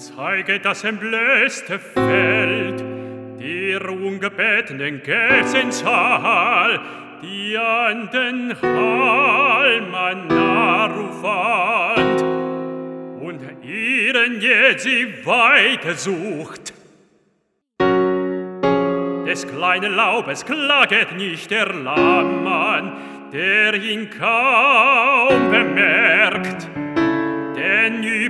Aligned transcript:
zeige 0.00 0.58
das 0.58 0.82
entblößte 0.84 1.78
Feld, 1.78 2.82
der 3.38 3.90
ungebetenen 3.90 5.02
Gelsenzahl, 5.02 6.80
die 7.22 7.58
an 7.58 8.08
den 8.10 8.56
Halm 8.62 9.90
narufand 10.28 12.22
und 13.20 13.42
ihren 13.62 14.40
jetzt 14.40 14.84
sie 14.84 15.06
weiter 15.24 15.94
sucht. 15.94 16.72
Des 19.26 19.46
kleinen 19.46 19.94
Laubes 19.94 20.46
klaget 20.46 21.14
nicht 21.16 21.50
der 21.50 21.66
Lammann, 21.74 22.92
der 23.32 23.74
ihn 23.74 24.08
kaum 24.10 25.50
bemerkt, 25.50 26.68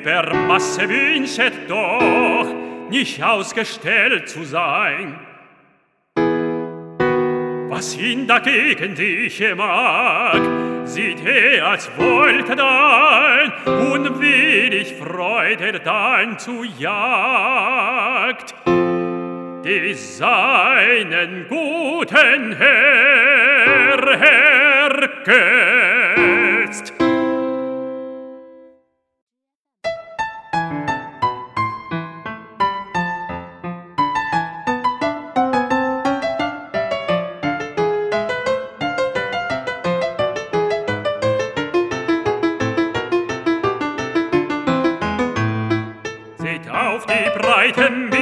über 0.00 0.34
Masse 0.34 0.88
wünschet 0.88 1.68
doch, 1.68 2.46
nicht 2.88 3.22
ausgestellt 3.22 4.28
zu 4.28 4.44
sein. 4.44 5.18
Was 7.68 7.96
ihn 7.96 8.26
dagegen 8.26 8.94
dich 8.94 9.42
mag, 9.56 10.40
sieht 10.84 11.24
er, 11.24 11.66
als 11.66 11.90
wollte 11.96 12.56
dein 12.56 13.52
unwillig 13.66 14.94
Freude 14.94 15.80
dein 15.80 16.38
zu 16.38 16.64
Jagd. 16.78 18.54
Die 19.64 19.94
seinen 19.94 21.46
guten 21.48 22.56
Herr 22.56 23.98
ergötzt. 24.20 25.69
Seiten 47.60 48.19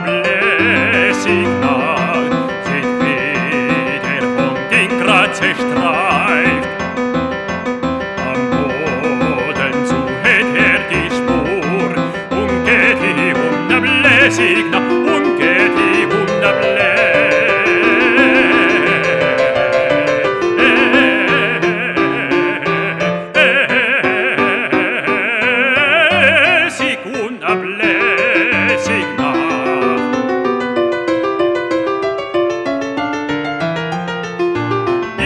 Blessing. 0.00 1.59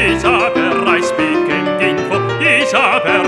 Isabel 0.04 0.84
Isabel 2.64 3.22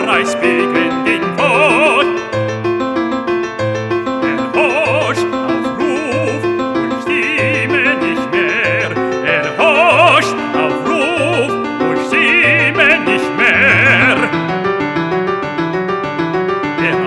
Er 4.27 4.45
hoscht 4.55 5.27
auf 5.33 5.67
Ruf 5.79 6.43
und 6.45 6.93
Stimme 7.03 7.97
nicht 7.97 8.31
mehr. 8.31 8.91
Er 9.25 9.47
hoscht 9.57 10.37
auf 10.55 10.77
Ruf 10.87 11.53
und 11.81 11.99
Stimme 12.09 12.89
nicht 13.11 13.31
mehr. 13.39 14.17
Er 16.89 16.99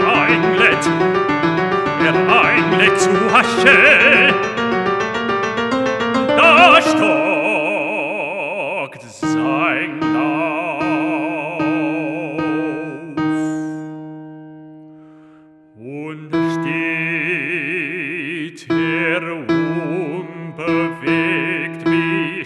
er 2.06 2.16
einlädt 2.44 3.00
zu 3.00 3.12
Hasche. 3.31 4.34
Da 6.38 6.81
stockt 6.81 7.28
und 15.79 16.29
steht 16.59 17.00
er 18.69 19.23
unbewegt 20.28 21.00
wie 21.90 22.44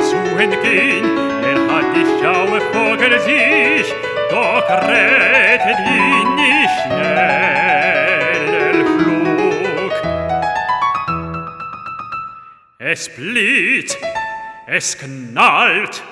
zu 0.00 0.16
entgehen, 0.38 1.04
er 1.42 1.58
hat 1.70 1.96
die 1.96 2.06
Schaue 2.20 2.60
vor 2.72 2.96
sich, 3.20 4.09
doch 4.30 4.68
rettet 4.70 5.78
ihn 5.80 6.34
nicht 6.36 6.70
schneller 6.82 8.30
Flug. 8.98 9.92
Es 12.78 13.08
blitzt, 13.14 13.98
es 14.66 14.96
knallt, 14.98 16.02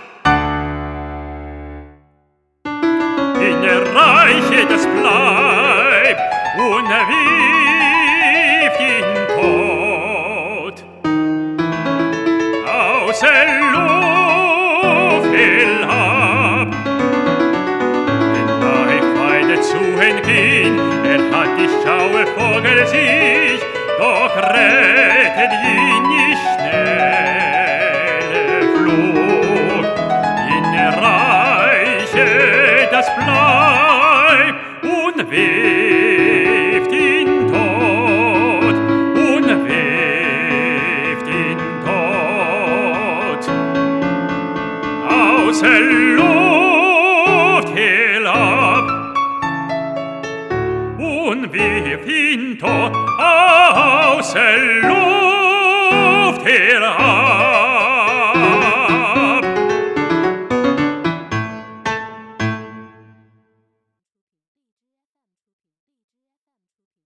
in 3.40 3.62
der 3.62 3.82
Reiche 3.94 4.66
das 4.68 4.86
bleibt 4.86 6.20
und 6.58 6.88
wirft 6.88 8.80
ihn 8.80 9.04
tot 9.36 10.84
aus 12.66 13.20
der 13.20 13.46
Luft 13.72 14.27
zu 19.68 19.82
entgehen, 20.00 20.78
er 21.04 21.20
hat 21.30 21.50
die 21.58 21.68
Schaue 21.82 22.26
vor 22.36 22.62
sich, 22.86 23.60
doch 23.98 24.34
rettet 24.36 25.52
ihn 25.76 26.02
nicht 26.08 26.42
schnelle 26.54 27.88
Flug. 28.74 29.84
In 30.56 30.64
der 30.72 30.92
Reiche 30.96 32.28
das 32.90 33.06
bleibt 33.16 34.60
und 34.82 35.16
wirft 35.30 36.92
ihn 36.92 37.30
tot, 37.48 38.76
und 39.34 39.48
wirft 39.68 41.28
ihn 41.28 41.58
tot. 41.84 43.44
Aus 45.10 45.58
un 51.28 51.52
wie 51.52 51.98
finto 52.06 52.66
aus 53.18 54.32
der 54.32 54.58
Luft 54.88 56.42
herab. 56.46 57.77